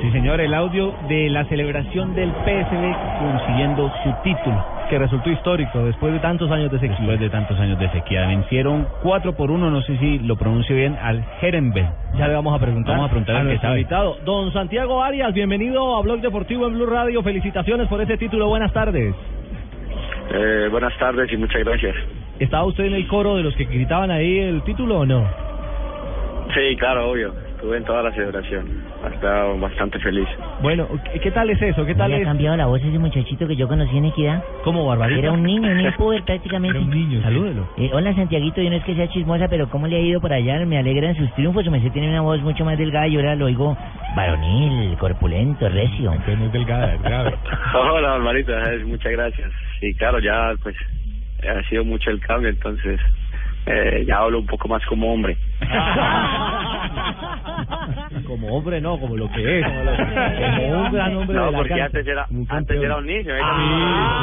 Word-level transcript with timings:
Sí, 0.00 0.10
señor, 0.12 0.40
el 0.40 0.52
audio 0.54 0.94
de 1.08 1.28
la 1.30 1.44
celebración 1.46 2.14
del 2.14 2.30
PSV 2.30 3.18
consiguiendo 3.18 3.90
su 4.04 4.12
título, 4.22 4.64
que 4.90 4.98
resultó 4.98 5.30
histórico 5.30 5.84
después 5.84 6.12
de 6.12 6.18
tantos 6.20 6.50
años 6.50 6.70
de 6.70 6.78
sequía. 6.78 6.96
Después 6.98 7.20
de 7.20 7.30
tantos 7.30 7.58
años 7.58 7.78
de 7.78 7.88
sequía. 7.90 8.26
Vencieron 8.26 8.86
4 9.02 9.34
por 9.36 9.50
1, 9.50 9.70
no 9.70 9.80
sé 9.82 9.96
si 9.98 10.18
lo 10.20 10.36
pronuncio 10.36 10.76
bien, 10.76 10.96
al 11.02 11.24
Herenben. 11.40 11.88
Ya 12.18 12.28
le 12.28 12.34
vamos 12.34 12.54
a 12.54 12.58
preguntar, 12.62 12.94
Vamos 12.94 13.08
a 13.08 13.10
preguntar 13.10 13.36
a 13.36 13.38
al 13.40 13.44
que 13.44 13.48
nuestro 13.48 13.68
sabe. 13.68 13.80
invitado. 13.80 14.16
Don 14.24 14.52
Santiago 14.52 15.02
Arias, 15.02 15.32
bienvenido 15.32 15.96
a 15.96 16.02
Blog 16.02 16.20
Deportivo 16.20 16.66
en 16.66 16.74
Blue 16.74 16.86
Radio. 16.86 17.22
Felicitaciones 17.22 17.88
por 17.88 18.00
ese 18.00 18.16
título. 18.18 18.48
Buenas 18.48 18.72
tardes. 18.72 19.14
Eh, 20.32 20.68
buenas 20.70 20.96
tardes 20.98 21.32
y 21.32 21.36
muchas 21.36 21.64
gracias. 21.64 21.94
¿Estaba 22.38 22.64
usted 22.64 22.84
en 22.84 22.94
el 22.94 23.08
coro 23.08 23.36
de 23.36 23.42
los 23.42 23.54
que 23.56 23.64
gritaban 23.64 24.10
ahí 24.10 24.38
el 24.40 24.62
título 24.62 25.00
o 25.00 25.06
no? 25.06 25.24
Sí, 26.54 26.76
claro, 26.76 27.10
obvio. 27.10 27.32
Estuve 27.66 27.78
en 27.78 27.84
toda 27.84 28.00
la 28.04 28.12
celebración. 28.12 28.64
Estaba 29.12 29.52
bastante 29.56 29.98
feliz. 29.98 30.28
Bueno, 30.62 30.86
¿qué, 31.12 31.18
qué 31.18 31.32
tal 31.32 31.50
es 31.50 31.60
eso? 31.60 31.84
¿Qué 31.84 31.96
tal 31.96 32.10
¿Le 32.10 32.18
ha 32.18 32.20
es? 32.20 32.24
cambiado 32.24 32.56
la 32.56 32.66
voz 32.66 32.80
ese 32.80 32.96
muchachito 32.96 33.44
que 33.48 33.56
yo 33.56 33.66
conocí 33.66 33.96
en 33.98 34.04
Equidad? 34.04 34.40
¿Cómo, 34.62 34.86
Barbarita? 34.86 35.18
Era 35.18 35.32
un 35.32 35.42
niño, 35.42 35.68
un 35.68 35.76
niño 35.78 35.92
pobre 35.98 36.22
prácticamente. 36.22 36.78
Era 36.78 36.86
un 36.86 36.92
niño, 36.92 37.20
salúdelo. 37.22 37.68
Eh, 37.76 37.90
hola 37.92 38.14
Santiaguito, 38.14 38.62
yo 38.62 38.70
no 38.70 38.76
es 38.76 38.84
que 38.84 38.94
sea 38.94 39.08
chismosa, 39.08 39.48
pero 39.48 39.68
¿cómo 39.68 39.88
le 39.88 39.96
ha 39.96 39.98
ido 40.00 40.20
por 40.20 40.32
allá? 40.32 40.64
Me 40.64 40.78
alegran 40.78 41.16
sus 41.16 41.28
triunfos, 41.34 41.68
me 41.68 41.80
sé 41.80 41.90
tiene 41.90 42.08
una 42.08 42.20
voz 42.20 42.40
mucho 42.40 42.64
más 42.64 42.78
delgada 42.78 43.08
y 43.08 43.16
ahora 43.16 43.34
lo 43.34 43.46
oigo 43.46 43.76
varonil, 44.14 44.96
corpulento, 44.98 45.68
recio. 45.68 46.12
muy 46.36 46.48
delgada, 46.50 46.94
es 46.94 47.02
grave. 47.02 47.34
Hola, 47.74 48.10
Barbarita. 48.10 48.62
Muchas 48.86 49.10
gracias. 49.10 49.50
Sí, 49.80 49.92
claro, 49.94 50.20
ya 50.20 50.52
pues 50.62 50.76
ha 51.42 51.68
sido 51.68 51.84
mucho 51.84 52.10
el 52.12 52.20
cambio, 52.20 52.48
entonces 52.48 53.00
eh, 53.66 54.04
ya 54.06 54.18
hablo 54.18 54.38
un 54.38 54.46
poco 54.46 54.68
más 54.68 54.86
como 54.86 55.12
hombre. 55.12 55.36
como 58.26 58.48
hombre 58.48 58.80
no, 58.80 58.98
como 58.98 59.16
lo 59.16 59.30
que 59.30 59.60
es. 59.60 59.64
Como 59.66 60.82
un 60.82 60.92
gran 60.92 61.16
hombre 61.16 61.36
No, 61.36 61.46
de 61.46 61.52
la 61.52 61.58
porque 61.58 61.68
cancha. 61.70 61.84
antes 61.86 62.06
era, 62.06 62.26
Un 62.30 62.46
antes 62.48 62.82
era 62.82 62.96
un 62.96 63.06
niño. 63.06 63.34
era 63.34 64.16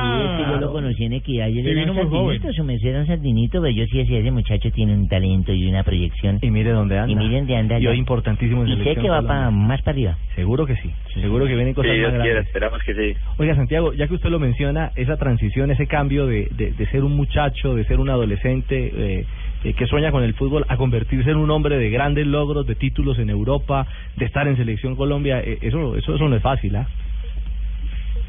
Sí, 0.00 0.22
es 0.24 0.30
que 0.46 0.52
yo 0.52 0.60
lo 0.60 0.72
conocí 0.72 1.04
en 1.04 1.12
Equidad, 1.12 1.48
yo 1.48 1.54
Sí, 1.62 1.68
era 1.68 1.80
vino 1.80 1.92
un 1.92 1.96
muy 1.98 2.06
joven. 2.06 2.36
sardinito, 2.38 2.52
su 2.54 2.64
merced 2.64 2.88
era 2.88 3.00
un 3.00 3.06
sardinito, 3.06 3.60
pero 3.60 3.72
yo 3.74 3.84
sí 3.86 3.98
decía, 3.98 4.18
ese 4.18 4.30
muchacho 4.30 4.70
tiene 4.72 4.94
un 4.94 5.08
talento 5.08 5.52
y 5.52 5.68
una 5.68 5.82
proyección. 5.82 6.38
Y 6.40 6.50
mire 6.50 6.70
dónde 6.70 6.98
anda. 6.98 7.12
Y 7.12 7.16
miren 7.16 7.46
de 7.46 7.56
anda 7.56 7.78
Y 7.78 7.82
ya. 7.82 7.90
hoy 7.90 7.98
importantísimo 7.98 8.62
en 8.62 8.68
Y 8.68 8.84
sé 8.84 8.96
que 8.96 9.08
va 9.10 9.22
para 9.22 9.50
más 9.50 9.82
para 9.82 9.92
arriba. 9.92 10.16
Seguro 10.34 10.64
que 10.66 10.76
sí. 10.76 10.90
Seguro 11.14 11.44
que 11.46 11.54
vienen 11.54 11.74
Si 11.74 11.74
cosas 11.74 11.92
más 11.98 12.12
grandes. 12.14 12.46
esperamos 12.46 12.82
que 12.82 12.94
sí. 12.94 13.14
Oiga, 13.38 13.54
Santiago, 13.56 13.92
ya 13.92 14.06
que 14.08 14.14
usted 14.14 14.30
lo 14.30 14.38
menciona, 14.38 14.90
esa 14.96 15.16
transición, 15.16 15.70
ese 15.70 15.86
cambio 15.86 16.26
de, 16.26 16.48
de, 16.52 16.72
de 16.72 16.86
ser 16.86 17.04
un 17.04 17.14
muchacho, 17.16 17.74
de 17.74 17.84
ser 17.84 18.00
un 18.00 18.08
adolescente 18.08 18.92
eh, 18.94 19.26
eh, 19.64 19.74
que 19.74 19.86
sueña 19.86 20.10
con 20.10 20.22
el 20.22 20.34
fútbol, 20.34 20.64
a 20.68 20.76
convertirse 20.76 21.30
en 21.30 21.36
un 21.36 21.50
hombre 21.50 21.76
de 21.76 21.90
grandes 21.90 22.26
logros, 22.26 22.66
de 22.66 22.74
títulos 22.74 23.18
en 23.18 23.30
Europa, 23.30 23.86
de 24.16 24.24
estar 24.24 24.46
en 24.48 24.56
Selección 24.56 24.96
Colombia, 24.96 25.40
eh, 25.40 25.58
eso, 25.62 25.96
eso, 25.96 26.14
eso 26.14 26.28
no 26.28 26.36
es 26.36 26.42
fácil, 26.42 26.76
¿ah? 26.76 26.88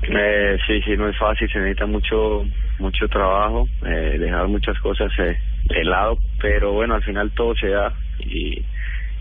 Eh, 0.03 0.57
sí, 0.65 0.81
sí, 0.81 0.97
no 0.97 1.07
es 1.07 1.17
fácil, 1.17 1.47
se 1.49 1.59
necesita 1.59 1.85
mucho 1.85 2.43
mucho 2.79 3.07
trabajo, 3.07 3.67
eh, 3.85 4.17
dejar 4.19 4.47
muchas 4.47 4.77
cosas 4.79 5.11
eh, 5.19 5.37
de 5.65 5.83
lado, 5.83 6.17
pero 6.41 6.73
bueno, 6.73 6.95
al 6.95 7.03
final 7.03 7.31
todo 7.31 7.55
se 7.55 7.69
da 7.69 7.93
y, 8.19 8.65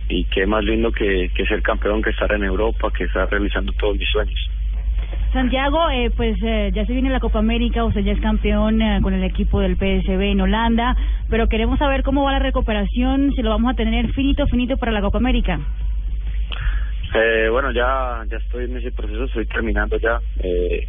y 0.08 0.24
qué 0.24 0.46
más 0.46 0.64
lindo 0.64 0.90
que, 0.90 1.30
que 1.34 1.44
ser 1.44 1.62
campeón, 1.62 2.02
que 2.02 2.10
estar 2.10 2.32
en 2.32 2.44
Europa, 2.44 2.90
que 2.96 3.04
estar 3.04 3.30
realizando 3.30 3.72
todos 3.74 3.96
mis 3.98 4.08
sueños. 4.08 4.50
Santiago, 5.32 5.88
eh, 5.90 6.10
pues 6.16 6.36
eh, 6.42 6.70
ya 6.74 6.84
se 6.86 6.92
viene 6.92 7.08
la 7.08 7.20
Copa 7.20 7.38
América, 7.38 7.84
usted 7.84 8.00
ya 8.00 8.12
es 8.12 8.20
campeón 8.20 8.82
eh, 8.82 8.98
con 9.00 9.14
el 9.14 9.22
equipo 9.22 9.60
del 9.60 9.76
PSV 9.76 10.20
en 10.20 10.40
Holanda, 10.40 10.96
pero 11.28 11.48
queremos 11.48 11.78
saber 11.78 12.02
cómo 12.02 12.24
va 12.24 12.32
la 12.32 12.38
recuperación, 12.40 13.30
si 13.32 13.42
lo 13.42 13.50
vamos 13.50 13.72
a 13.72 13.76
tener 13.76 14.12
finito, 14.12 14.46
finito 14.48 14.76
para 14.76 14.90
la 14.90 15.00
Copa 15.00 15.18
América. 15.18 15.60
Eh, 17.14 17.48
bueno, 17.48 17.70
ya 17.70 18.24
ya 18.28 18.38
estoy 18.38 18.64
en 18.64 18.76
ese 18.76 18.90
proceso, 18.90 19.24
estoy 19.24 19.46
terminando 19.46 19.96
ya. 19.98 20.20
Eh, 20.42 20.86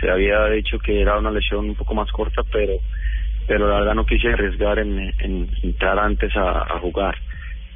se 0.00 0.10
había 0.10 0.46
dicho 0.46 0.78
que 0.78 1.00
era 1.00 1.18
una 1.18 1.32
lesión 1.32 1.68
un 1.68 1.74
poco 1.74 1.94
más 1.94 2.10
corta, 2.12 2.42
pero 2.52 2.74
pero 3.48 3.68
la 3.68 3.80
verdad 3.80 3.94
no 3.94 4.06
quise 4.06 4.28
arriesgar 4.28 4.78
en, 4.78 5.12
en 5.18 5.48
entrar 5.62 5.98
antes 5.98 6.36
a, 6.36 6.62
a 6.62 6.78
jugar. 6.78 7.16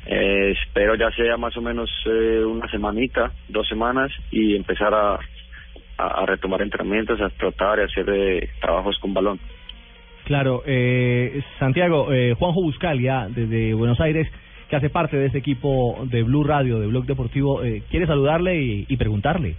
Eh, 0.07 0.55
espero 0.61 0.95
ya 0.95 1.11
sea 1.13 1.37
más 1.37 1.57
o 1.57 1.61
menos 1.61 1.91
eh, 2.07 2.45
una 2.45 2.69
semanita, 2.71 3.33
dos 3.49 3.67
semanas 3.67 4.13
y 4.31 4.55
empezar 4.55 4.93
a, 4.95 5.19
a, 5.99 6.23
a 6.23 6.27
retomar 6.27 6.63
entrenamientos, 6.63 7.21
a 7.21 7.31
trotar 7.31 7.79
y 7.79 7.83
a 7.83 7.85
hacer 7.85 8.09
eh, 8.09 8.49
trabajos 8.61 8.99
con 8.99 9.15
balón. 9.15 9.39
Claro, 10.25 10.63
eh, 10.65 11.43
Santiago, 11.59 12.13
eh, 12.13 12.35
Juanjo 12.39 12.63
Buscalia, 12.63 13.29
desde 13.29 13.75
Buenos 13.75 14.01
Aires, 14.01 14.27
que 14.71 14.77
hace 14.77 14.89
parte 14.89 15.19
de 15.19 15.27
este 15.27 15.39
equipo 15.39 15.99
de 16.11 16.23
Blue 16.23 16.45
Radio, 16.45 16.79
de 16.79 16.87
Blog 16.87 17.05
Deportivo, 17.05 17.63
eh, 17.63 17.83
quiere 17.91 18.07
saludarle 18.07 18.61
y, 18.61 18.87
y 18.89 18.97
preguntarle. 18.97 19.55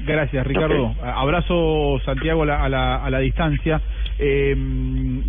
Gracias, 0.00 0.46
Ricardo. 0.46 0.94
Abrazo, 1.02 1.98
Santiago, 2.04 2.42
a 2.42 2.46
la, 2.46 2.64
a 2.64 2.68
la, 2.68 3.04
a 3.04 3.10
la 3.10 3.18
distancia. 3.18 3.80
Eh, 4.22 4.54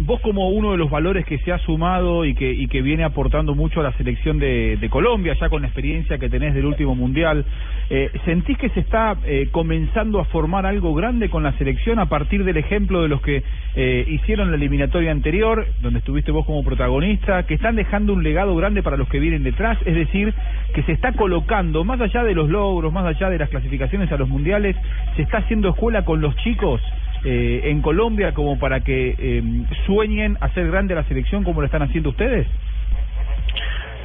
vos 0.05 0.19
como 0.19 0.49
uno 0.49 0.71
de 0.71 0.77
los 0.77 0.89
valores 0.89 1.25
que 1.25 1.37
se 1.39 1.51
ha 1.51 1.57
sumado 1.59 2.25
y 2.25 2.35
que, 2.35 2.51
y 2.51 2.67
que 2.67 2.81
viene 2.81 3.05
aportando 3.05 3.55
mucho 3.55 3.79
a 3.79 3.83
la 3.83 3.93
selección 3.93 4.37
de, 4.37 4.77
de 4.77 4.89
Colombia, 4.89 5.33
ya 5.39 5.47
con 5.47 5.61
la 5.61 5.69
experiencia 5.69 6.17
que 6.17 6.29
tenés 6.29 6.53
del 6.53 6.65
último 6.65 6.95
Mundial, 6.95 7.45
eh, 7.89 8.11
¿sentís 8.25 8.57
que 8.57 8.69
se 8.69 8.81
está 8.81 9.15
eh, 9.25 9.47
comenzando 9.51 10.19
a 10.19 10.25
formar 10.25 10.65
algo 10.65 10.93
grande 10.93 11.29
con 11.29 11.43
la 11.43 11.53
selección 11.53 11.99
a 11.99 12.07
partir 12.07 12.43
del 12.43 12.57
ejemplo 12.57 13.01
de 13.01 13.07
los 13.07 13.21
que 13.21 13.43
eh, 13.75 14.05
hicieron 14.07 14.49
la 14.49 14.57
eliminatoria 14.57 15.11
anterior, 15.11 15.65
donde 15.81 15.99
estuviste 15.99 16.31
vos 16.31 16.45
como 16.45 16.63
protagonista, 16.63 17.43
que 17.43 17.53
están 17.53 17.75
dejando 17.75 18.13
un 18.13 18.23
legado 18.23 18.55
grande 18.55 18.83
para 18.83 18.97
los 18.97 19.07
que 19.07 19.19
vienen 19.19 19.43
detrás? 19.43 19.77
Es 19.85 19.95
decir, 19.95 20.33
que 20.73 20.83
se 20.83 20.91
está 20.91 21.13
colocando, 21.13 21.83
más 21.83 22.01
allá 22.01 22.23
de 22.23 22.33
los 22.33 22.49
logros, 22.49 22.91
más 22.91 23.05
allá 23.05 23.29
de 23.29 23.37
las 23.37 23.49
clasificaciones 23.49 24.11
a 24.11 24.17
los 24.17 24.27
mundiales, 24.27 24.75
se 25.15 25.21
está 25.21 25.37
haciendo 25.37 25.69
escuela 25.69 26.03
con 26.03 26.21
los 26.21 26.35
chicos 26.37 26.81
eh, 27.23 27.61
en 27.65 27.81
Colombia 27.81 28.33
como 28.33 28.57
para 28.57 28.81
que 28.81 29.15
eh, 29.17 29.43
sueñen 29.85 30.37
hacer 30.41 30.67
grande 30.67 30.95
la 30.95 31.03
selección 31.03 31.43
como 31.43 31.61
lo 31.61 31.65
están 31.65 31.83
haciendo 31.83 32.09
ustedes? 32.09 32.47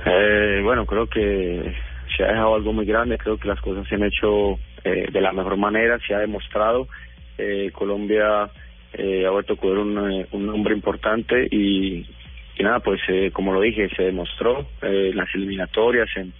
Eh, 0.05 0.61
bueno, 0.63 0.87
creo 0.87 1.07
que 1.07 1.73
se 2.17 2.25
ha 2.25 2.29
dejado 2.29 2.55
algo 2.55 2.73
muy 2.73 2.87
grande, 2.87 3.19
creo 3.19 3.39
que 3.39 3.49
las 3.49 3.61
cosas 3.61 3.87
se 3.89 3.97
han 3.97 4.05
hecho 4.05 4.59
eh, 4.85 5.09
de 5.11 5.21
la 5.21 5.33
mejor 5.33 5.57
manera, 5.57 5.99
se 6.07 6.15
ha 6.15 6.19
demostrado. 6.19 6.89
Eh, 7.39 7.71
Colombia 7.73 8.51
eh, 8.93 9.25
ha 9.27 9.31
vuelto 9.31 9.55
a 9.55 9.57
cubrir 9.57 9.79
un, 9.79 10.27
un 10.31 10.47
nombre 10.47 10.75
importante 10.75 11.49
y, 11.51 12.07
nada, 12.61 12.81
pues 12.81 13.01
como 13.33 13.53
lo 13.53 13.61
dije, 13.61 13.89
se 13.97 14.05
demostró 14.05 14.67
en 14.83 15.17
las 15.17 15.29
eliminatorias, 15.35 16.09
en, 16.17 16.33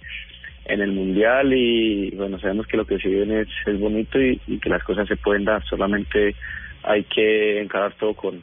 en 0.65 0.81
el 0.81 0.91
Mundial 0.91 1.53
y 1.53 2.11
bueno, 2.11 2.39
sabemos 2.39 2.67
que 2.67 2.77
lo 2.77 2.85
que 2.85 2.97
se 2.99 3.09
viene 3.09 3.41
es, 3.41 3.49
es 3.65 3.79
bonito 3.79 4.19
y 4.19 4.59
que 4.59 4.69
las 4.69 4.83
cosas 4.83 5.07
se 5.07 5.15
pueden 5.17 5.45
dar, 5.45 5.63
solamente 5.65 6.35
hay 6.87 7.03
que 7.03 7.61
encarar 7.61 7.93
todo 7.99 8.13
con, 8.13 8.41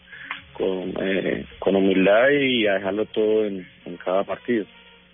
con, 0.52 0.94
eh, 1.00 1.44
con 1.58 1.74
humildad 1.76 2.28
y 2.30 2.66
a 2.66 2.74
dejarlo 2.74 3.06
todo 3.06 3.44
en, 3.46 3.66
en 3.86 3.96
cada 3.96 4.24
partido. 4.24 4.64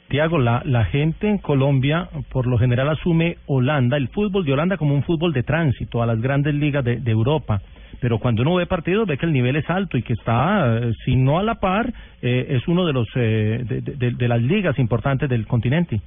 Tiago, 0.09 0.39
la, 0.39 0.61
la 0.65 0.85
gente 0.87 1.29
en 1.29 1.39
Colombia 1.39 2.09
por 2.33 2.47
lo 2.47 2.59
general 2.59 2.89
asume 2.89 3.37
Holanda, 3.47 3.97
el 3.97 4.09
fútbol 4.09 4.45
de 4.45 4.53
Holanda 4.53 4.77
como 4.77 4.95
un 4.95 5.05
fútbol 5.05 5.33
de 5.33 5.45
tránsito 5.45 6.03
a 6.03 6.07
las 6.07 6.21
grandes 6.21 6.53
ligas 6.55 6.85
de, 6.85 6.97
de 6.97 7.11
Europa. 7.13 7.63
Pero 8.01 8.19
cuando 8.19 8.43
uno 8.43 8.57
ve 8.57 8.67
partidos 8.67 9.07
ve 9.07 9.19
que 9.19 9.27
el 9.27 9.33
nivel 9.33 9.57
es 9.57 9.69
alto 9.71 9.97
y 9.99 10.03
que 10.03 10.15
está, 10.15 10.79
eh, 10.79 10.93
si 11.05 11.15
no 11.17 11.39
a 11.39 11.43
la 11.43 11.57
par, 11.57 11.93
eh, 12.23 12.47
es 12.51 12.67
uno 12.67 12.87
de 12.87 12.93
los 12.93 13.07
eh, 13.15 13.61
de, 13.63 13.81
de- 13.83 14.11
de 14.13 14.29
las 14.29 14.41
ligas 14.43 14.79
importantes 14.79 15.29
del 15.29 15.47
continente. 15.47 16.01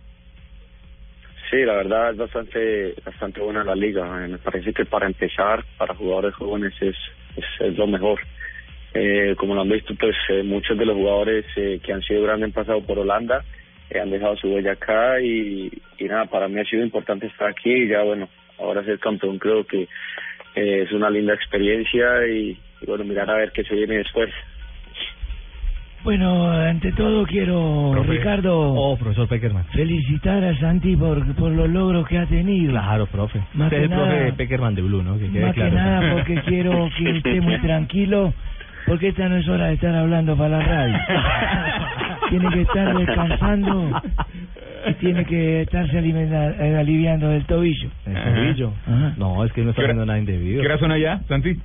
Sí, 1.50 1.57
la 1.63 1.75
verdad 1.75 2.12
es 2.12 2.18
bastante 2.18 2.95
bastante 3.06 3.39
buena 3.42 3.63
la 3.63 3.75
liga. 3.75 4.25
Eh, 4.25 4.27
Me 4.27 4.38
parece 4.39 4.74
que 4.74 4.86
para 4.86 5.06
empezar, 5.06 5.63
para 5.77 5.94
jugadores 5.94 6.33
jóvenes 6.33 6.74
es, 6.81 6.95
es, 7.38 7.77
lo 7.77 7.88
mejor. 7.88 8.19
Eh, 8.94 9.35
como 9.38 9.56
lo 9.56 9.62
han 9.62 9.69
visto, 9.69 9.95
pues 9.95 10.15
eh, 10.30 10.44
muchos 10.44 10.77
de 10.77 10.85
los 10.85 10.95
jugadores 10.95 11.45
eh, 11.56 11.80
que 11.83 11.94
han 11.94 12.01
sido 12.03 12.24
grandes 12.24 12.45
han 12.45 12.51
pasado 12.51 12.81
por 12.81 13.00
Holanda, 13.00 13.44
eh, 13.89 14.00
han 14.00 14.12
dejado 14.12 14.38
su 14.38 14.50
huella 14.50 14.74
acá 14.74 15.19
y, 15.19 15.71
y 15.97 16.03
nada, 16.06 16.25
para 16.25 16.47
mí 16.47 16.59
ha 16.59 16.65
sido 16.65 16.83
importante 16.83 17.27
estar 17.27 17.50
aquí 17.50 17.71
y 17.71 17.88
ya 17.88 18.03
bueno, 18.03 18.30
ahora 18.59 18.83
ser 18.83 19.00
campeón 19.00 19.39
creo 19.39 19.65
que 19.65 19.88
eh, 20.56 20.83
es 20.83 20.91
una 20.91 21.09
linda 21.09 21.33
experiencia 21.33 22.27
y, 22.27 22.57
y 22.81 22.85
bueno, 22.85 23.03
mirar 23.03 23.30
a 23.30 23.38
ver 23.38 23.51
qué 23.51 23.63
se 23.63 23.74
viene 23.75 23.97
después. 23.97 24.30
Bueno, 26.03 26.51
ante 26.51 26.91
todo 26.91 27.25
quiero, 27.25 27.91
Profe. 27.94 28.11
Ricardo, 28.11 28.73
Oh, 28.73 28.97
profesor 28.97 29.25
Peckerman. 29.27 29.63
felicitar 29.71 30.44
a 30.44 30.53
Santi 30.57 30.97
por, 30.97 31.33
por 31.35 31.51
los 31.51 31.69
logros 31.69 32.05
que 32.07 32.17
ha 32.17 32.25
tenido. 32.25 32.71
Claro, 32.71 33.05
profe. 33.07 33.39
Más 33.53 33.67
Usted 33.67 33.77
que 33.77 33.85
es 33.85 33.91
el 33.91 33.97
profe 33.97 34.19
nada- 34.19 34.35
Peckerman 34.35 34.75
de 34.75 34.81
Blue, 34.81 35.01
¿no? 35.01 35.17
Que 35.17 35.29
quede 35.29 35.45
Más 35.45 35.55
que 35.55 35.71
nada 35.71 36.13
porque 36.13 36.35
quiero 36.45 36.89
que 36.97 37.09
esté 37.17 37.39
muy 37.39 37.57
tranquilo, 37.59 38.33
porque 38.85 39.07
esta 39.09 39.29
no 39.29 39.38
es 39.38 39.47
hora 39.47 39.67
de 39.67 39.75
estar 39.75 39.95
hablando 39.95 40.35
para 40.35 40.57
la 40.57 40.65
radio. 40.65 40.97
tiene 42.29 42.49
que 42.49 42.61
estar 42.63 42.97
descansando 42.97 44.01
y 44.89 44.94
tiene 44.95 45.23
que 45.23 45.61
estarse 45.61 45.97
alimenta- 45.97 46.51
eh, 46.65 46.77
aliviando 46.77 47.29
del 47.29 47.45
tobillo. 47.45 47.89
¿El 48.06 48.13
tobillo? 48.15 48.73
Ajá. 48.85 49.13
No, 49.17 49.45
es 49.45 49.53
que 49.53 49.61
no 49.63 49.69
está 49.69 49.79
¿Qué 49.81 49.85
hora- 49.85 49.94
haciendo 49.94 50.06
nada 50.06 50.19
indebido. 50.19 50.59
¿Qué 50.61 50.67
hora 50.67 50.77
son 50.79 50.91
allá, 50.91 51.21
Santi? 51.29 51.56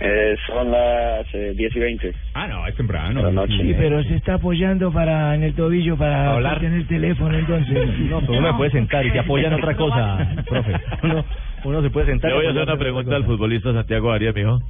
Eh, 0.00 0.34
son 0.48 0.72
las 0.72 1.24
eh, 1.34 1.54
10 1.56 1.76
y 1.76 1.78
20. 1.78 2.12
Ah, 2.34 2.48
no, 2.48 2.66
es 2.66 2.74
temprano. 2.74 3.30
Noches. 3.30 3.56
Sí, 3.60 3.74
pero 3.78 4.02
se 4.02 4.16
está 4.16 4.34
apoyando 4.34 4.90
para 4.92 5.34
en 5.36 5.44
el 5.44 5.54
tobillo 5.54 5.96
para 5.96 6.32
Hablar. 6.32 6.58
tener 6.60 6.80
el 6.80 6.86
teléfono, 6.88 7.38
entonces. 7.38 7.88
No, 8.10 8.20
pero 8.20 8.38
uno 8.38 8.48
se 8.50 8.56
puede 8.56 8.70
sentar 8.72 9.06
y 9.06 9.10
se 9.10 9.18
apoya 9.20 9.46
en 9.48 9.54
otra 9.54 9.76
cosa, 9.76 10.34
profe. 10.48 10.72
Uno, 11.04 11.24
uno 11.64 11.82
se 11.82 11.90
puede 11.90 12.06
sentar. 12.06 12.30
Le 12.30 12.36
voy 12.36 12.46
a 12.46 12.50
hacer 12.50 12.62
una 12.62 12.72
en 12.72 12.78
pregunta 12.78 13.16
al 13.16 13.24
futbolista 13.24 13.72
Santiago 13.72 14.10
Arias, 14.12 14.34
mijo. 14.34 14.60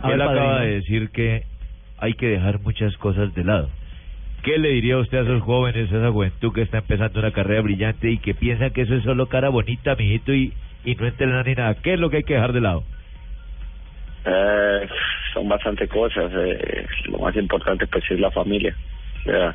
A 0.00 0.06
ver, 0.08 0.14
Él 0.14 0.22
acaba 0.22 0.36
padrino. 0.36 0.60
de 0.64 0.74
decir 0.76 1.10
que 1.10 1.42
hay 1.98 2.14
que 2.14 2.26
dejar 2.28 2.60
muchas 2.60 2.96
cosas 2.96 3.34
de 3.34 3.44
lado. 3.44 3.68
¿Qué 4.42 4.58
le 4.58 4.70
diría 4.70 4.98
usted 4.98 5.18
a 5.18 5.22
esos 5.22 5.42
jóvenes, 5.42 5.90
a 5.92 5.96
esa 5.98 6.10
juventud 6.10 6.52
que 6.52 6.62
está 6.62 6.78
empezando 6.78 7.20
una 7.20 7.30
carrera 7.32 7.60
brillante 7.62 8.10
y 8.10 8.18
que 8.18 8.34
piensa 8.34 8.70
que 8.70 8.82
eso 8.82 8.94
es 8.94 9.02
solo 9.04 9.26
cara 9.26 9.48
bonita, 9.50 9.94
mijito, 9.94 10.34
y, 10.34 10.52
y 10.84 10.94
no 10.96 11.06
entrenar 11.06 11.46
ni 11.46 11.54
nada? 11.54 11.74
¿Qué 11.76 11.94
es 11.94 12.00
lo 12.00 12.10
que 12.10 12.18
hay 12.18 12.24
que 12.24 12.34
dejar 12.34 12.52
de 12.52 12.60
lado? 12.60 12.82
Eh, 14.24 14.88
son 15.32 15.48
bastante 15.48 15.88
cosas. 15.88 16.32
Eh, 16.34 16.86
lo 17.06 17.18
más 17.18 17.36
importante 17.36 17.86
pues 17.86 18.04
es 18.10 18.20
la 18.20 18.30
familia. 18.30 18.74
Sea, 19.24 19.54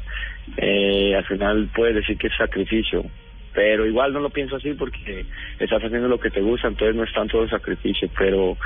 eh, 0.58 1.16
al 1.16 1.26
final 1.26 1.70
puedes 1.76 1.96
decir 1.96 2.18
que 2.18 2.28
es 2.28 2.34
sacrificio, 2.36 3.06
pero 3.54 3.86
igual 3.86 4.14
no 4.14 4.20
lo 4.20 4.30
pienso 4.30 4.56
así 4.56 4.74
porque 4.74 5.26
estás 5.60 5.84
haciendo 5.84 6.08
lo 6.08 6.20
que 6.20 6.32
te 6.32 6.42
gusta, 6.42 6.68
entonces 6.68 6.96
no 6.96 7.04
es 7.04 7.14
tanto 7.14 7.44
el 7.44 7.50
sacrificio, 7.50 8.10
pero 8.18 8.58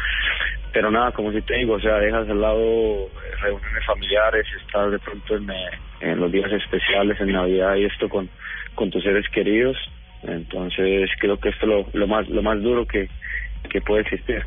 pero 0.71 0.89
nada, 0.89 1.11
como 1.11 1.31
si 1.31 1.41
te 1.41 1.55
digo, 1.55 1.75
o 1.75 1.79
sea, 1.79 1.99
dejas 1.99 2.27
al 2.27 2.41
lado 2.41 3.09
reuniones 3.41 3.85
familiares, 3.85 4.47
estar 4.65 4.89
de 4.89 4.99
pronto 4.99 5.35
en, 5.35 5.49
eh, 5.49 5.69
en 6.01 6.19
los 6.19 6.31
días 6.31 6.51
especiales, 6.51 7.19
en 7.21 7.31
Navidad 7.31 7.75
y 7.75 7.85
esto 7.85 8.09
con, 8.09 8.27
con 8.73 8.89
tus 8.89 9.03
seres 9.03 9.27
queridos, 9.29 9.77
entonces 10.23 11.11
creo 11.19 11.37
que 11.37 11.49
esto 11.49 11.65
es 11.65 11.69
lo, 11.69 11.99
lo 11.99 12.07
más 12.07 12.27
lo 12.29 12.41
más 12.41 12.61
duro 12.61 12.87
que, 12.87 13.09
que 13.69 13.81
puede 13.81 14.01
existir. 14.01 14.43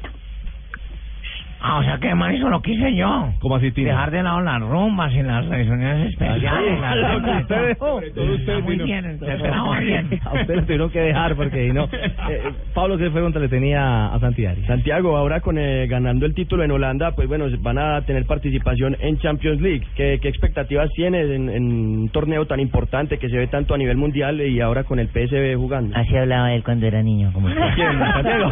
Ah, 1.61 1.79
o 1.79 1.83
sea 1.83 1.99
que 1.99 2.15
man, 2.15 2.33
eso 2.35 2.49
lo 2.49 2.61
quise 2.63 2.95
yo. 2.95 3.31
¿Cómo 3.41 3.57
así, 3.57 3.71
Tino? 3.73 3.89
Dejar 3.89 4.11
de 4.11 4.23
lado 4.23 4.41
las 4.41 4.61
rumbas 4.61 5.13
y 5.15 5.23
las 5.23 5.47
reuniones 5.47 6.11
especiales. 6.11 6.79
Ah, 6.83 6.95
lo 6.95 7.23
que 7.23 7.31
usted 7.31 7.67
dejó. 7.69 8.01
Está 8.01 8.59
muy 8.61 8.77
bien, 8.77 9.19
muy 9.19 9.85
bien. 9.85 10.21
A 10.25 10.35
usted 10.35 10.55
lo 10.55 10.63
tuvieron 10.63 10.91
que 10.91 11.01
dejar 11.01 11.35
porque 11.37 11.73
no. 11.73 11.89
Eh, 12.29 12.43
Pablo, 12.75 12.99
¿qué 12.99 13.09
pregunta 13.11 13.39
le 13.39 13.49
tenía 13.49 14.07
a 14.07 14.19
Santiago? 14.19 14.61
Santiago, 14.67 15.17
ahora 15.17 15.41
con 15.41 15.59
eh, 15.59 15.87
ganando 15.87 16.27
el 16.27 16.35
título 16.35 16.65
en 16.65 16.73
Holanda, 16.73 17.13
pues 17.13 17.29
bueno, 17.29 17.47
van 17.61 17.79
a 17.79 18.03
tener 18.03 18.27
participación 18.27 18.97
en 19.01 19.19
Champions 19.19 19.61
League. 19.61 19.87
¿Qué, 19.95 20.19
qué 20.21 20.29
expectativas 20.29 20.91
tienes 20.95 21.31
en, 21.31 21.49
en 21.49 21.63
un 21.65 22.09
torneo 22.11 22.47
tan 22.47 22.59
importante 22.59 23.19
que 23.19 23.29
se 23.29 23.37
ve 23.37 23.47
tanto 23.47 23.75
a 23.75 23.79
nivel 23.79 23.97
mundial 23.97 24.41
y 24.41 24.61
ahora 24.61 24.83
con 24.85 24.99
el 24.99 25.07
PSV 25.09 25.55
jugando? 25.57 25.97
Así 25.97 26.17
hablaba 26.17 26.53
él 26.53 26.65
cuando 26.65 26.87
era 26.87 27.01
niño, 27.03 27.31
como 27.33 27.47
usted. 27.49 27.61
¿Quién, 27.77 27.99
Santiago? 27.99 28.51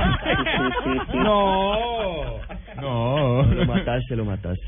No, 1.15 1.73
no. 2.85 3.43
Lo 3.55 3.65
mataste, 3.67 4.17
lo 4.17 4.25
mataste. 4.25 4.67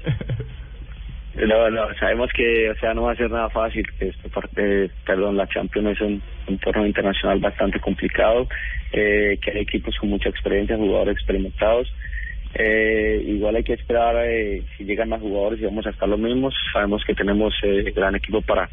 No, 1.37 1.69
no, 1.69 1.95
sabemos 2.01 2.31
que, 2.35 2.71
o 2.71 2.75
sea, 2.77 2.95
no 2.95 3.03
va 3.03 3.13
a 3.13 3.17
ser 3.17 3.31
nada 3.31 3.51
fácil. 3.51 3.87
que 3.99 4.09
Esta 4.09 4.29
parte, 4.31 4.91
perdón, 5.05 5.37
la 5.37 5.47
Champions 5.47 5.89
es 5.89 6.01
un, 6.01 6.23
un 6.49 6.59
torneo 6.59 6.87
internacional 6.87 7.39
bastante 7.41 7.79
complicado, 7.79 8.49
eh, 8.93 9.39
que 9.43 9.51
hay 9.51 9.59
equipos 9.59 9.95
con 9.99 10.09
mucha 10.09 10.31
experiencia, 10.31 10.77
jugadores 10.79 11.15
experimentados. 11.17 11.93
Eh, 12.55 13.23
igual 13.27 13.57
hay 13.57 13.65
que 13.65 13.75
esperar 13.75 14.17
eh, 14.25 14.63
si 14.77 14.85
llegan 14.85 15.11
más 15.11 15.21
jugadores 15.21 15.61
y 15.61 15.65
vamos 15.67 15.87
a 15.87 15.91
estar 15.91 16.09
los 16.09 16.19
mismos. 16.19 16.55
Sabemos 16.73 17.05
que 17.05 17.15
tenemos 17.15 17.53
eh, 17.63 17.93
gran 17.95 18.15
equipo 18.15 18.41
para 18.41 18.71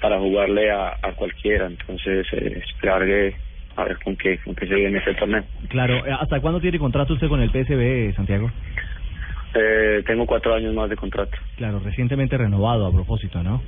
para 0.00 0.18
jugarle 0.18 0.70
a, 0.70 0.96
a 1.02 1.12
cualquiera, 1.12 1.66
entonces 1.66 2.26
eh, 2.32 2.62
esperar 2.66 3.04
que, 3.04 3.34
a 3.76 3.84
ver 3.84 3.98
con 4.02 4.16
qué, 4.16 4.38
con 4.38 4.54
qué 4.54 4.66
se 4.66 4.74
viene 4.74 4.98
este 4.98 5.14
torneo. 5.14 5.44
Claro, 5.68 5.94
eh, 6.06 6.12
¿hasta 6.18 6.40
cuándo 6.40 6.60
tiene 6.60 6.78
contrato 6.78 7.14
usted 7.14 7.28
con 7.28 7.40
el 7.40 7.50
PSV, 7.50 8.14
Santiago? 8.16 8.50
Eh, 9.54 10.02
tengo 10.06 10.26
cuatro 10.26 10.54
años 10.54 10.74
más 10.74 10.88
de 10.90 10.96
contrato. 10.96 11.36
Claro, 11.56 11.80
recientemente 11.80 12.36
renovado 12.38 12.86
a 12.86 12.92
propósito, 12.92 13.42
¿no? 13.42 13.62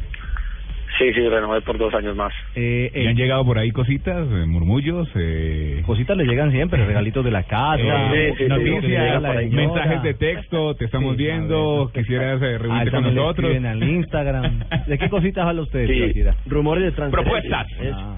Sí, 0.98 1.12
sí, 1.14 1.26
renové 1.26 1.62
por 1.62 1.78
dos 1.78 1.92
años 1.94 2.14
más. 2.14 2.32
Eh, 2.54 2.90
¿Y 2.94 3.06
han 3.06 3.16
llegado 3.16 3.44
por 3.46 3.58
ahí 3.58 3.72
cositas, 3.72 4.28
eh, 4.30 4.44
murmullos? 4.46 5.08
Eh... 5.16 5.82
Cositas 5.86 6.16
le 6.16 6.24
llegan 6.24 6.52
siempre, 6.52 6.84
regalitos 6.84 7.24
de 7.24 7.30
la 7.30 7.44
casa, 7.44 8.12
Eh, 8.14 8.34
sí, 8.36 8.44
sí, 8.44 8.48
noticias, 8.48 8.82
señora. 9.22 9.40
mensajes 9.50 10.02
de 10.02 10.14
texto, 10.14 10.74
te 10.76 10.84
estamos 10.84 11.16
Sí, 11.16 11.22
viendo, 11.24 11.86
ver. 11.86 11.94
quisieras 12.04 12.42
eh, 12.42 12.54
Ah, 12.54 12.58
reunirte 12.58 12.90
con 12.90 13.14
nosotros. 13.14 13.56
al 13.64 13.82
Instagram. 13.82 14.60
¿De 14.86 14.98
qué 14.98 15.08
cositas 15.08 15.46
habla 15.46 15.62
usted? 15.62 15.86
Sí. 15.86 16.22
Rumores 16.46 16.84
de 16.84 16.92
transferencias. 16.92 17.66
Propuestas. 17.66 17.94
Ah. 17.96 18.16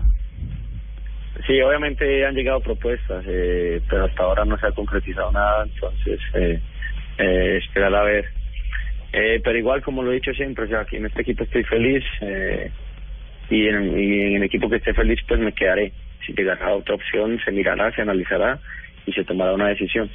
Sí, 1.47 1.61
obviamente 1.61 2.25
han 2.25 2.35
llegado 2.35 2.61
propuestas, 2.61 3.23
eh, 3.29 3.83
pero 3.89 4.07
hasta 4.07 4.23
ahora 4.23 4.45
no 4.47 4.57
se 4.57 4.67
ha 4.67 4.73
concretizado 4.73 5.31
nada, 5.31 5.65
entonces 5.65 6.19
eh, 6.35 6.61
eh, 7.19 7.61
esperar 7.63 7.95
a 7.95 8.03
ver. 8.03 8.27
Eh, 9.13 9.41
pero 9.45 9.59
igual, 9.59 9.83
como 9.83 10.03
lo 10.03 10.11
he 10.11 10.17
dicho 10.17 10.33
siempre, 10.33 10.65
o 10.65 10.69
sea, 10.69 10.81
aquí 10.81 10.97
en 10.97 11.07
este 11.07 11.23
equipo 11.23 11.45
estoy 11.45 11.63
feliz 11.65 12.03
eh, 12.23 12.71
y, 13.51 13.69
en, 13.69 13.99
y 13.99 14.21
en 14.23 14.37
el 14.37 14.43
equipo 14.45 14.71
que 14.71 14.77
esté 14.77 14.95
feliz, 14.95 15.21
pues 15.29 15.39
me 15.39 15.53
quedaré. 15.53 15.93
Si 16.27 16.33
llegará 16.33 16.75
otra 16.75 16.95
opción, 16.95 17.39
se 17.45 17.53
mirará, 17.53 17.93
se 17.93 18.01
analizará 18.01 18.59
y 19.07 19.13
se 19.13 19.25
tomará 19.25 19.53
una 19.53 19.69
decisión. 19.69 20.11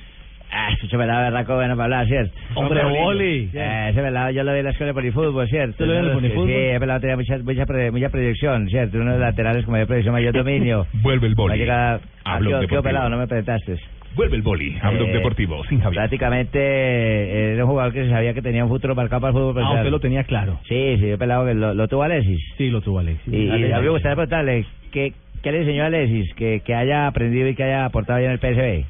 Ah, 0.52 0.70
ese 0.74 0.98
pelado 0.98 1.24
berraco 1.26 1.56
bueno 1.56 1.76
para 1.76 1.84
hablar, 1.86 2.08
¿cierto? 2.08 2.34
Hombre, 2.56 2.84
boli. 2.84 3.50
Eh, 3.54 3.88
ese 3.92 4.02
pelado 4.02 4.32
yo 4.32 4.44
lo 4.44 4.52
vi 4.54 4.60
en 4.60 4.66
la 4.66 4.72
escuela 4.72 4.90
de 4.90 4.94
polifútbol, 4.96 5.48
¿cierto? 5.48 5.72
¿Usted 5.72 5.86
lo 5.86 5.92
vio 5.92 6.00
en 6.00 6.06
el 6.06 6.10
de 6.10 6.16
polifútbol? 6.16 6.48
Sí, 6.48 6.54
ese 6.56 6.80
pelado 6.80 7.00
tenía 7.02 7.16
mucha, 7.18 7.38
mucha, 7.38 7.66
pre- 7.66 7.92
mucha 7.92 8.10
proyección, 8.10 8.68
¿cierto? 8.70 8.98
Uno 8.98 9.12
de 9.14 9.20
los 9.20 9.28
laterales 9.28 9.64
con 9.66 9.74
mayor 9.74 9.88
proyección, 9.88 10.14
mayor 10.14 10.34
dominio. 10.44 10.88
Vuelve 11.04 11.28
el 11.28 11.36
boli. 11.36 11.58
llegar... 11.58 12.00
a 12.26 12.36
Ah, 12.36 12.38
quedó 12.40 12.50
Deportivo. 12.62 12.84
pelado, 12.84 13.10
no 13.10 13.18
me 13.18 13.28
presentaste. 13.28 13.76
Vuelve 14.16 14.36
el 14.38 14.42
boli 14.42 14.76
a 14.82 14.90
Blog 14.90 15.10
Eh, 15.10 15.14
Deportivo, 15.14 15.64
sin 15.66 15.80
Javier. 15.82 16.02
Prácticamente 16.02 17.54
era 17.54 17.64
un 17.64 17.70
jugador 17.72 17.94
que 17.94 18.04
se 18.06 18.10
sabía 18.10 18.34
que 18.34 18.42
tenía 18.42 18.64
un 18.64 18.70
futuro 18.70 18.96
marcado 18.96 19.22
para 19.22 19.32
el 19.32 19.38
fútbol 19.38 19.64
Ah, 19.64 19.74
usted 19.76 19.90
lo 19.92 20.00
tenía 20.00 20.24
claro. 20.24 20.60
Sí, 20.68 20.98
sí, 21.00 21.10
yo 21.10 21.18
pelado 21.18 21.46
que 21.46 21.54
lo, 21.54 21.74
lo 21.74 21.88
tuvo 21.88 22.04
Alexis. 22.04 22.40
Sí, 22.58 22.70
lo 22.70 22.82
tuvo 22.82 23.00
Alexis. 23.00 23.32
Y, 23.34 23.38
y 23.46 23.50
Alexis. 23.50 23.74
a 23.74 23.78
mí 23.80 23.84
me 23.86 23.90
gustaría 23.92 24.16
preguntarle, 24.16 24.66
¿qué, 24.92 25.14
¿qué 25.44 25.52
le 25.52 25.60
enseñó 25.60 25.84
a 25.84 25.88
Alexis 25.88 26.34
que, 26.36 26.62
que 26.66 26.74
haya 26.76 27.08
aprendido 27.08 27.48
y 27.48 27.56
que 27.56 27.64
haya 27.64 27.86
aportado 27.86 28.20
ya 28.20 28.26
en 28.26 28.32
el 28.32 28.40
PSV? 28.40 28.86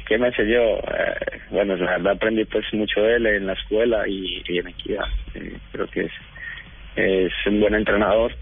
¿Qué 0.00 0.16
me 0.18 0.28
enseñó? 0.28 0.78
Eh, 0.78 1.40
bueno, 1.50 1.76
la 1.76 1.92
verdad 1.92 2.12
aprendí 2.14 2.44
pues 2.46 2.64
mucho 2.72 3.02
de 3.02 3.16
él 3.16 3.26
en 3.26 3.46
la 3.46 3.52
escuela 3.52 4.08
y, 4.08 4.42
en 4.48 4.68
Equidad. 4.68 5.04
Creo 5.72 5.86
que 5.88 6.00
es, 6.02 6.12
es 6.96 7.32
un 7.46 7.60
buen 7.60 7.74
entrenador, 7.74 8.34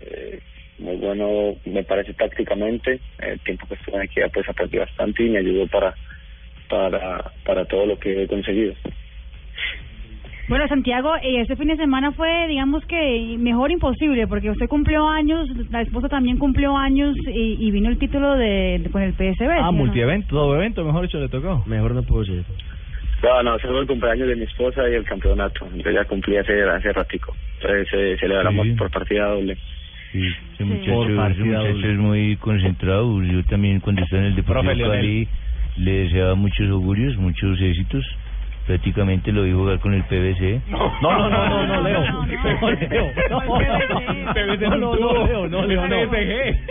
eh, 0.00 0.40
muy 0.78 0.96
bueno 0.96 1.56
me 1.64 1.84
parece 1.84 2.12
tácticamente. 2.14 3.00
El 3.18 3.38
tiempo 3.40 3.66
que 3.68 3.74
estuve 3.74 3.96
en 3.96 4.02
Equidad 4.02 4.30
pues 4.32 4.48
aprendí 4.48 4.78
bastante 4.78 5.22
y 5.22 5.30
me 5.30 5.38
ayudó 5.38 5.66
para, 5.68 5.94
para, 6.68 7.32
para 7.44 7.64
todo 7.66 7.86
lo 7.86 7.98
que 7.98 8.24
he 8.24 8.26
conseguido. 8.26 8.74
Bueno, 10.48 10.68
Santiago, 10.68 11.16
eh, 11.16 11.40
este 11.40 11.56
fin 11.56 11.66
de 11.68 11.76
semana 11.76 12.12
fue, 12.12 12.46
digamos 12.46 12.84
que 12.86 13.36
mejor 13.38 13.72
imposible, 13.72 14.28
porque 14.28 14.50
usted 14.50 14.68
cumplió 14.68 15.08
años, 15.08 15.48
la 15.70 15.82
esposa 15.82 16.08
también 16.08 16.38
cumplió 16.38 16.76
años 16.76 17.16
y, 17.26 17.56
y 17.66 17.70
vino 17.72 17.88
el 17.88 17.98
título 17.98 18.36
de, 18.36 18.78
de- 18.80 18.90
con 18.90 19.02
el 19.02 19.12
PSV. 19.14 19.34
¿sí 19.38 19.44
o 19.44 19.50
Ah, 19.50 19.62
no? 19.66 19.72
multievento, 19.72 20.28
todo 20.28 20.54
evento, 20.54 20.84
mejor 20.84 21.02
dicho, 21.02 21.18
le 21.18 21.28
tocó. 21.28 21.64
Mejor 21.66 21.94
no 21.94 22.02
puedo 22.04 22.24
ser. 22.24 22.44
No, 23.24 23.42
no, 23.42 23.58
solo 23.58 23.80
el 23.80 23.86
cumpleaños 23.88 24.28
de 24.28 24.36
mi 24.36 24.44
esposa 24.44 24.88
y 24.88 24.94
el 24.94 25.04
campeonato. 25.04 25.66
Yo 25.84 25.90
ya 25.90 26.04
cumplí 26.04 26.36
hace, 26.36 26.62
hace 26.62 26.92
ratico. 26.92 27.34
Entonces 27.60 27.88
eh, 27.94 28.16
celebramos 28.20 28.66
Sí. 28.66 28.72
por 28.74 28.90
partida 28.90 29.26
doble. 29.30 29.56
Sí, 30.12 30.20
ese 30.20 30.56
Sí. 30.58 30.64
muchacho, 30.64 30.92
Por 31.16 31.30
ese 31.32 31.42
muchacho 31.42 31.88
es 31.88 31.98
muy 31.98 32.36
concentrado. 32.36 33.20
Yo 33.24 33.42
también 33.46 33.80
cuando 33.80 34.02
estaba 34.02 34.22
en 34.22 34.28
el 34.28 34.36
Deportivo. 34.36 34.88
Cali 34.90 35.26
le 35.78 35.90
deseaba 36.04 36.34
muchos 36.36 36.70
augurios, 36.70 37.16
muchos 37.16 37.60
éxitos. 37.60 38.04
Prácticamente 38.66 39.30
lo 39.30 39.44
vi 39.44 39.52
jugar 39.52 39.78
con 39.78 39.94
el 39.94 40.02
PVC. 40.04 40.60
No, 40.68 40.90
no, 41.00 41.30
no, 41.30 41.48
no, 41.48 41.66
no, 41.66 41.82
Leo. 41.82 42.00
No, 42.10 42.26
Leo. 42.26 43.12
No, 43.30 43.40
no, 43.40 44.96
no, 44.96 44.96
no, 44.96 45.26
Leo, 45.26 45.48
no, 45.48 45.66
Leo, 45.66 45.86
no. 45.86 45.96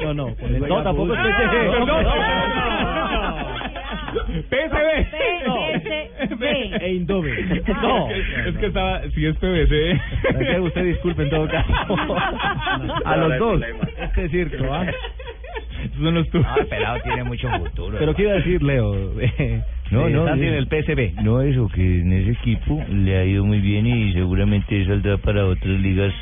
No, 0.03 0.13
no, 0.13 0.35
con 0.35 0.55
el- 0.55 0.67
no, 0.67 0.83
tampoco 0.83 1.13
es 1.13 1.19
PSG. 1.21 1.51
Perdón, 1.51 1.87
No, 1.87 2.01
no, 2.01 3.55
PSV. 4.49 5.05
PSV. 6.19 6.43
E 6.81 6.93
Indove. 6.93 7.43
No. 7.81 8.09
Es 8.09 8.57
que 8.57 8.65
estaba, 8.67 9.01
si 9.13 9.25
es 9.25 9.35
PVC. 9.37 9.99
Usted 10.61 10.83
disculpe 10.83 11.23
en 11.23 11.29
todo 11.29 11.47
caso. 11.47 11.71
A 13.05 13.15
los 13.17 13.37
dos. 13.39 13.61
Este 13.97 14.29
circo, 14.29 14.65
¿ah? 14.73 14.85
Son 16.01 16.13
los 16.13 16.29
tuyos. 16.29 16.47
Ah, 16.49 16.55
el 16.59 16.67
pelado 16.67 16.99
tiene 17.03 17.23
mucho 17.23 17.49
futuro. 17.51 17.97
Pero 17.99 18.13
¿qué 18.15 18.23
iba 18.23 18.31
a 18.33 18.35
decir, 18.35 18.61
Leo? 18.63 18.95
Eh, 19.85 19.87
No, 19.91 20.07
Eh, 20.07 20.11
no, 20.11 20.25
Santi 20.25 20.45
eh, 20.45 20.49
en 20.49 20.53
el 20.55 20.67
PSV. 20.67 21.21
No, 21.23 21.41
eso, 21.41 21.67
que 21.69 21.99
en 22.01 22.11
ese 22.13 22.31
equipo 22.31 22.83
le 22.91 23.17
ha 23.17 23.25
ido 23.25 23.45
muy 23.45 23.59
bien 23.59 23.85
y 23.87 24.13
seguramente 24.13 24.85
saldrá 24.85 25.17
para 25.17 25.45
otras 25.45 25.79
ligas 25.79 26.13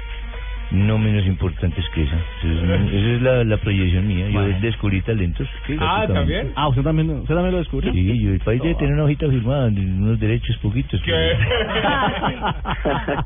no 0.72 0.98
menos 0.98 1.24
importantes 1.28 1.86
que 1.94 2.02
esa. 2.02 2.16
Esa 2.16 2.76
es, 2.76 2.94
esa 2.94 3.08
es 3.16 3.22
la, 3.22 3.44
la 3.44 3.58
proyección 3.58 4.08
mía. 4.08 4.26
Yo 4.28 4.42
Bueno. 4.42 4.58
descubrí 4.60 5.02
talentos. 5.02 5.48
Ah, 5.80 6.06
prácticamente. 6.08 6.14
¿también? 6.14 6.52
Ah, 6.56 6.68
usted 6.70 6.82
también, 6.82 7.10
usted 7.12 7.36
también 7.36 7.52
lo 7.52 7.58
descubrió. 7.60 7.94
Sí, 7.94 8.22
yo, 8.24 8.32
el 8.32 8.40
país 8.40 8.60
debe 8.62 8.74
tener 8.76 8.94
una 8.96 9.04
hojita 9.04 9.30
firmada, 9.30 9.68
unos 9.68 10.20
derechos 10.20 10.58
poquitos. 10.58 11.00
pero- 11.06 11.16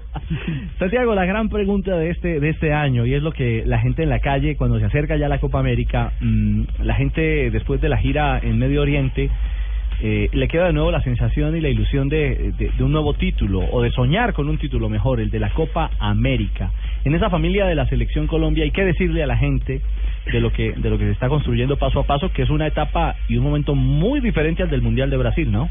Santiago, 0.79 1.15
la 1.15 1.25
gran 1.25 1.47
pregunta 1.49 1.97
de 1.97 2.09
este 2.09 2.39
de 2.41 2.49
este 2.49 2.73
año 2.73 3.05
y 3.05 3.13
es 3.13 3.23
lo 3.23 3.31
que 3.31 3.63
la 3.65 3.79
gente 3.79 4.03
en 4.03 4.09
la 4.09 4.19
calle 4.19 4.57
cuando 4.57 4.77
se 4.79 4.85
acerca 4.85 5.15
ya 5.15 5.29
la 5.29 5.39
Copa 5.39 5.59
América, 5.59 6.11
mm, 6.19 6.61
la 6.83 6.95
gente 6.95 7.49
después 7.49 7.79
de 7.81 7.87
la 7.89 7.97
gira 7.97 8.39
en 8.43 8.57
Medio 8.59 8.81
Oriente 8.81 9.29
eh, 10.01 10.29
le 10.31 10.47
queda 10.47 10.67
de 10.67 10.73
nuevo 10.73 10.91
la 10.91 11.01
sensación 11.01 11.55
y 11.55 11.61
la 11.61 11.69
ilusión 11.69 12.07
de, 12.07 12.53
un 12.79 12.91
nuevo 12.91 13.13
título 13.15 13.61
o 13.71 13.81
de 13.81 13.91
soñar 13.91 14.33
con 14.33 14.47
un 14.47 14.57
título 14.57 14.89
mejor, 14.89 15.19
el 15.19 15.31
de 15.31 15.39
la 15.39 15.49
Copa 15.49 15.89
América. 15.99 16.71
En 17.03 17.15
esa 17.15 17.29
familia 17.29 17.65
de 17.65 17.75
la 17.75 17.87
selección 17.87 18.27
Colombia 18.27 18.63
hay 18.63 18.71
que 18.71 18.85
decirle 18.85 19.23
a 19.23 19.27
la 19.27 19.37
gente 19.37 19.81
de 20.31 20.39
lo 20.39 20.51
que 20.51 20.73
de 20.73 20.89
lo 20.89 20.97
que 20.97 21.05
se 21.05 21.11
está 21.11 21.29
construyendo 21.29 21.77
paso 21.77 21.99
a 21.99 22.03
paso, 22.03 22.31
que 22.31 22.43
es 22.43 22.49
una 22.49 22.67
etapa 22.67 23.15
y 23.27 23.37
un 23.37 23.43
momento 23.43 23.73
muy 23.73 24.19
diferente 24.19 24.61
al 24.63 24.69
del 24.69 24.81
Mundial 24.81 25.09
de 25.09 25.17
Brasil, 25.17 25.51
¿no? 25.51 25.69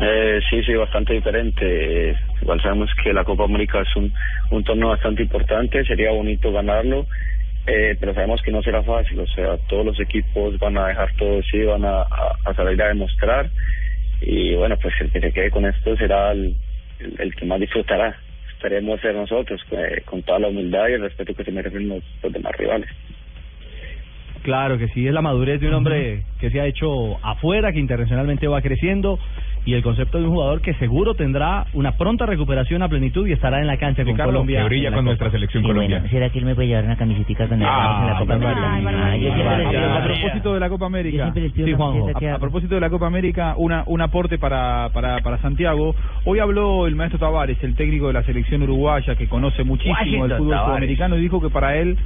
Eh, 0.00 0.40
sí, 0.48 0.62
sí, 0.62 0.72
bastante 0.74 1.12
diferente. 1.12 2.10
Eh, 2.10 2.16
igual 2.40 2.60
sabemos 2.62 2.90
que 3.02 3.12
la 3.12 3.24
Copa 3.24 3.44
América 3.44 3.82
es 3.82 3.96
un, 3.96 4.12
un 4.50 4.64
torneo 4.64 4.88
bastante 4.88 5.22
importante, 5.22 5.84
sería 5.84 6.10
bonito 6.12 6.50
ganarlo, 6.52 7.06
eh, 7.66 7.96
pero 7.98 8.14
sabemos 8.14 8.40
que 8.42 8.50
no 8.50 8.62
será 8.62 8.82
fácil, 8.82 9.20
o 9.20 9.26
sea, 9.26 9.56
todos 9.68 9.84
los 9.84 10.00
equipos 10.00 10.58
van 10.58 10.78
a 10.78 10.88
dejar 10.88 11.12
todo 11.16 11.42
sí, 11.42 11.62
van 11.62 11.84
a, 11.84 12.02
a, 12.02 12.36
a 12.46 12.54
salir 12.54 12.82
a 12.82 12.88
demostrar 12.88 13.50
y 14.20 14.54
bueno, 14.54 14.76
pues 14.76 14.94
el 15.00 15.10
que 15.10 15.20
se 15.20 15.32
quede 15.32 15.50
con 15.50 15.64
esto 15.64 15.96
será 15.96 16.32
el, 16.32 16.54
el, 16.98 17.14
el 17.18 17.34
que 17.34 17.46
más 17.46 17.60
disfrutará. 17.60 18.16
Esperemos 18.52 19.00
ser 19.00 19.14
nosotros, 19.14 19.60
eh, 19.70 20.02
con 20.04 20.22
toda 20.22 20.40
la 20.40 20.48
humildad 20.48 20.88
y 20.88 20.92
el 20.92 21.00
respeto 21.00 21.34
que 21.34 21.44
se 21.44 21.52
merecen 21.52 21.88
los, 21.88 22.04
los 22.22 22.32
demás 22.32 22.52
rivales. 22.58 22.90
Claro 24.42 24.78
que 24.78 24.88
sí, 24.88 25.06
es 25.06 25.12
la 25.12 25.22
madurez 25.22 25.60
de 25.60 25.68
un 25.68 25.74
hombre 25.74 26.24
que 26.38 26.50
se 26.50 26.60
ha 26.60 26.66
hecho 26.66 27.18
afuera, 27.24 27.72
que 27.72 27.78
internacionalmente 27.78 28.48
va 28.48 28.62
creciendo 28.62 29.18
y 29.66 29.74
el 29.74 29.82
concepto 29.82 30.18
de 30.18 30.24
un 30.24 30.30
jugador 30.30 30.60
que 30.62 30.72
seguro 30.74 31.14
tendrá 31.14 31.66
una 31.74 31.92
pronta 31.92 32.24
recuperación 32.26 32.82
a 32.82 32.88
plenitud 32.88 33.26
y 33.26 33.32
estará 33.32 33.60
en 33.60 33.66
la 33.66 33.76
cancha 33.76 34.02
con 34.04 34.12
Ricardo, 34.12 34.32
Colombia. 34.32 34.60
que 34.60 34.64
brilla 34.66 34.88
con 34.88 34.94
Copa. 34.96 35.02
nuestra 35.04 35.30
selección 35.30 35.62
Y 35.64 35.66
Colombia. 35.66 35.98
bueno, 35.98 36.10
¿será 36.10 36.30
que 36.30 36.38
él 36.38 36.44
me 36.46 36.54
puede 36.54 36.68
llevar 36.68 36.84
una 36.84 36.96
camisetica 36.96 37.44
Ah, 37.50 37.54
en 37.54 37.60
la 37.60 38.18
Copa. 38.18 38.34
América? 38.34 38.80
Ah, 39.04 39.98
a 39.98 40.04
propósito 40.04 40.54
de 40.54 40.60
la 40.60 40.68
Copa 40.68 40.86
América, 40.86 41.32
Sí, 41.34 41.72
Juanjo. 41.72 42.08
a, 42.08 42.38
propósito 42.38 42.74
de 42.74 42.80
la 42.80 42.90
Copa 42.90 43.06
América, 43.06 43.54
una, 43.56 43.82
un 43.86 44.00
aporte 44.00 44.38
para, 44.38 44.88
para, 44.92 45.18
para 45.20 45.38
Santiago. 45.38 45.94
Hoy 46.24 46.38
habló 46.38 46.86
el 46.86 46.94
maestro 46.96 47.18
Tavares, 47.18 47.62
el 47.62 47.74
técnico 47.74 48.06
de 48.08 48.14
la 48.14 48.22
selección 48.22 48.62
uruguaya, 48.62 49.14
que 49.16 49.28
conoce 49.28 49.62
muchísimo 49.64 49.94
el 49.98 50.06
Washington 50.08 50.38
fútbol 50.38 50.50
Tavares. 50.50 50.68
sudamericano, 50.70 51.16
y 51.16 51.20
dijo 51.20 51.40
que 51.40 51.50
para 51.50 51.76
él 51.76 51.96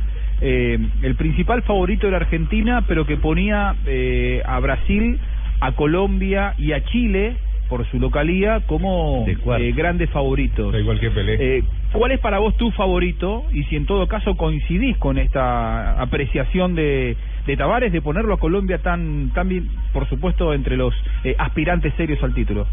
eh, 0.41 0.79
el 1.03 1.15
principal 1.15 1.63
favorito 1.63 2.09
era 2.09 2.17
Argentina, 2.19 2.83
pero 2.87 3.07
que 3.07 3.17
ponía 3.17 3.75
eh, 3.87 4.43
a 4.45 4.59
Brasil, 4.61 5.19
a 5.61 5.73
Colombia 5.73 6.55
y 6.59 6.73
a 6.73 6.85
Chile 6.85 7.37
por 7.69 7.87
su 7.91 7.99
localía 7.99 8.61
como 8.67 9.27
eh, 9.27 9.73
grandes 9.73 10.11
favoritos. 10.11 10.75
igual 10.75 11.01
que 11.01 11.11
Pelé. 11.11 11.59
Eh, 11.59 11.65
¿Cuál 11.93 12.13
es 12.13 12.21
para 12.21 12.39
vos 12.39 12.57
tu 12.57 12.71
favorito? 12.73 13.45
Y 13.53 13.65
si 13.65 13.77
en 13.77 13.87
todo 13.87 14.07
caso 14.09 14.37
coincidís 14.37 14.97
con 14.99 15.19
esta 15.19 16.01
apreciación 16.01 16.75
de, 16.75 17.17
de 17.47 17.57
Tavares 17.57 17.93
de 17.93 18.03
ponerlo 18.03 18.35
a 18.35 18.39
Colombia 18.39 18.79
tan, 18.79 19.31
tan 19.33 19.49
bien, 19.49 19.69
por 19.93 20.09
supuesto, 20.09 20.53
entre 20.53 20.77
los 20.77 20.95
eh, 21.25 21.35
aspirantes 21.39 21.95
serios 21.95 22.23
al 22.23 22.35
título. 22.35 22.67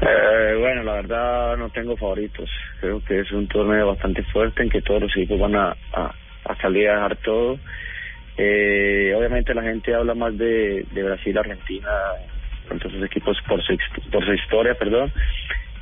Eh, 0.00 0.56
bueno, 0.58 0.82
la 0.82 0.94
verdad 0.94 1.56
no 1.56 1.68
tengo 1.70 1.96
favoritos. 1.96 2.50
Creo 2.80 3.02
que 3.04 3.20
es 3.20 3.30
un 3.32 3.46
torneo 3.46 3.88
bastante 3.88 4.22
fuerte 4.24 4.62
en 4.62 4.70
que 4.70 4.82
todos 4.82 5.02
los 5.02 5.16
equipos 5.16 5.38
van 5.38 5.54
a, 5.54 5.76
a, 5.92 6.12
a 6.44 6.56
salir 6.60 6.88
a 6.88 6.94
dejar 6.94 7.16
todo. 7.16 7.58
Eh, 8.36 9.14
obviamente 9.16 9.54
la 9.54 9.62
gente 9.62 9.94
habla 9.94 10.14
más 10.14 10.36
de, 10.38 10.86
de 10.90 11.02
Brasil, 11.02 11.36
Argentina, 11.36 11.88
todos 12.68 12.92
esos 12.92 13.04
equipos 13.04 13.36
por 13.48 13.62
su, 13.62 13.76
por 14.10 14.24
su 14.24 14.32
historia, 14.32 14.74
perdón. 14.74 15.12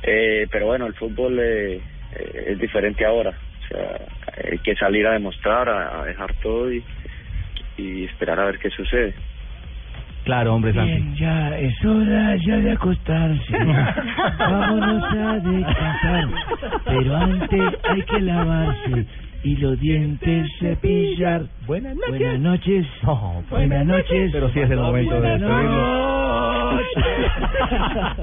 Eh, 0.03 0.47
pero 0.51 0.67
bueno, 0.67 0.87
el 0.87 0.93
fútbol 0.93 1.39
eh, 1.39 1.81
eh, 2.15 2.43
es 2.47 2.59
diferente 2.59 3.05
ahora. 3.05 3.31
O 3.31 3.67
sea, 3.67 4.01
hay 4.51 4.57
que 4.59 4.75
salir 4.75 5.05
a 5.07 5.13
demostrar, 5.13 5.69
a, 5.69 6.01
a 6.01 6.05
dejar 6.05 6.33
todo 6.41 6.71
y, 6.71 6.83
y 7.77 8.05
esperar 8.05 8.39
a 8.39 8.45
ver 8.45 8.59
qué 8.59 8.69
sucede. 8.69 9.13
Claro, 10.23 10.53
hombre, 10.53 10.73
Santi. 10.73 10.91
Bien, 10.91 11.15
ya 11.15 11.57
es 11.57 11.85
hora 11.85 12.35
ya 12.45 12.57
de 12.57 12.71
acostarse. 12.71 13.57
Vámonos 14.39 15.03
a 15.03 15.39
descansar. 15.39 16.27
Pero 16.85 17.15
antes 17.15 17.61
hay 17.89 18.01
que 18.03 18.19
lavarse 18.21 19.05
y 19.43 19.55
los 19.55 19.79
dientes 19.79 20.47
cepillar. 20.59 21.43
Buenas 21.65 21.95
noches. 21.95 22.19
Buenas 22.19 22.39
noches. 22.39 22.87
Buenas 23.49 23.85
noches. 23.85 24.29
Pero 24.31 24.49
sí 24.49 24.59
es 24.59 24.69
el 24.69 24.79
momento 24.79 25.15
de 25.15 25.19
Buenas 25.21 25.41
despedirlo. 25.41 26.50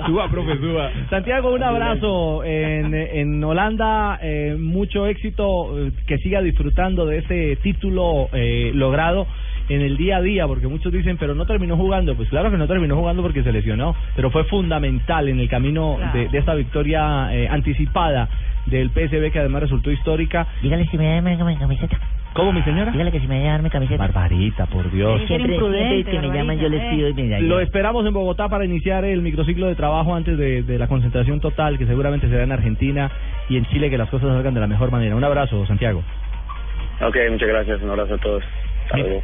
Suba, 0.06 0.28
profe, 0.28 0.58
suba. 0.58 0.90
Santiago, 1.10 1.52
un 1.52 1.62
abrazo 1.62 2.44
en, 2.44 2.94
en 2.94 3.44
Holanda, 3.44 4.18
eh, 4.22 4.56
mucho 4.58 5.06
éxito, 5.06 5.78
eh, 5.78 5.92
que 6.06 6.18
siga 6.18 6.40
disfrutando 6.42 7.06
de 7.06 7.18
ese 7.18 7.56
título 7.62 8.28
eh, 8.32 8.70
logrado 8.74 9.26
en 9.68 9.82
el 9.82 9.96
día 9.96 10.16
a 10.16 10.22
día, 10.22 10.46
porque 10.46 10.66
muchos 10.66 10.92
dicen, 10.92 11.16
pero 11.18 11.34
no 11.34 11.46
terminó 11.46 11.76
jugando. 11.76 12.14
Pues 12.14 12.28
claro 12.28 12.50
que 12.50 12.56
no 12.56 12.66
terminó 12.66 12.96
jugando 12.96 13.22
porque 13.22 13.42
se 13.42 13.52
lesionó, 13.52 13.94
pero 14.16 14.30
fue 14.30 14.44
fundamental 14.44 15.28
en 15.28 15.40
el 15.40 15.48
camino 15.48 15.98
de, 16.12 16.28
de 16.28 16.38
esta 16.38 16.54
victoria 16.54 17.28
eh, 17.32 17.48
anticipada 17.48 18.28
del 18.66 18.90
PSV, 18.90 19.30
que 19.30 19.38
además 19.38 19.62
resultó 19.62 19.90
histórica. 19.90 20.46
Dígale 20.62 20.86
si 20.86 20.98
me 20.98 21.20
da 21.20 21.44
mi 21.44 21.56
camiseta. 21.56 21.98
¿Cómo, 22.34 22.52
mi 22.52 22.62
señora? 22.62 22.92
Dígale 22.92 23.10
que 23.10 23.20
si 23.20 23.26
me 23.26 23.42
da 23.42 23.52
darme 23.52 23.70
camiseta. 23.70 23.98
Barbarita, 23.98 24.66
por 24.66 24.90
Dios. 24.90 25.22
Siempre, 25.26 25.58
siempre 25.58 26.04
que 26.04 26.18
me 26.20 26.28
llaman 26.28 26.58
yo 26.58 26.68
les 26.68 26.84
pido 26.94 27.08
y 27.08 27.14
me 27.14 27.28
da. 27.28 27.40
Lo 27.40 27.60
esperamos 27.60 28.06
en 28.06 28.12
Bogotá 28.12 28.48
para 28.48 28.64
iniciar 28.64 29.04
el 29.04 29.22
microciclo 29.22 29.66
de 29.66 29.74
trabajo 29.74 30.14
antes 30.14 30.38
de, 30.38 30.62
de 30.62 30.78
la 30.78 30.86
concentración 30.86 31.40
total, 31.40 31.78
que 31.78 31.86
seguramente 31.86 32.28
será 32.28 32.44
en 32.44 32.52
Argentina 32.52 33.10
y 33.48 33.56
en 33.56 33.64
Chile, 33.66 33.90
que 33.90 33.98
las 33.98 34.10
cosas 34.10 34.28
salgan 34.34 34.54
de 34.54 34.60
la 34.60 34.66
mejor 34.66 34.90
manera. 34.90 35.16
Un 35.16 35.24
abrazo, 35.24 35.66
Santiago. 35.66 36.02
Ok, 37.00 37.16
muchas 37.30 37.48
gracias. 37.48 37.82
Un 37.82 37.90
abrazo 37.90 38.14
a 38.14 38.18
todos. 38.18 38.44
Hasta 38.84 38.98
luego. 38.98 39.22